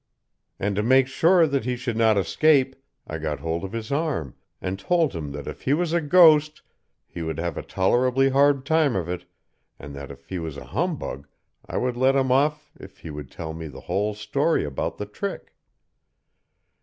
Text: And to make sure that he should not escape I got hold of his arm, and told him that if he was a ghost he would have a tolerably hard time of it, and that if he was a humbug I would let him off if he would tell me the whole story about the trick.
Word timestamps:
And 0.59 0.75
to 0.77 0.81
make 0.81 1.05
sure 1.05 1.45
that 1.45 1.63
he 1.63 1.75
should 1.75 1.95
not 1.95 2.17
escape 2.17 2.75
I 3.05 3.19
got 3.19 3.39
hold 3.39 3.63
of 3.63 3.71
his 3.71 3.91
arm, 3.91 4.33
and 4.59 4.79
told 4.79 5.13
him 5.13 5.31
that 5.33 5.45
if 5.45 5.61
he 5.61 5.73
was 5.75 5.93
a 5.93 6.01
ghost 6.01 6.63
he 7.05 7.21
would 7.21 7.37
have 7.37 7.55
a 7.55 7.61
tolerably 7.61 8.29
hard 8.29 8.65
time 8.65 8.95
of 8.95 9.07
it, 9.07 9.25
and 9.77 9.93
that 9.95 10.09
if 10.09 10.27
he 10.29 10.39
was 10.39 10.57
a 10.57 10.65
humbug 10.65 11.27
I 11.69 11.77
would 11.77 11.95
let 11.97 12.15
him 12.15 12.31
off 12.31 12.71
if 12.79 12.97
he 13.01 13.11
would 13.11 13.29
tell 13.29 13.53
me 13.53 13.67
the 13.67 13.81
whole 13.81 14.15
story 14.15 14.63
about 14.65 14.97
the 14.97 15.05
trick. 15.05 15.53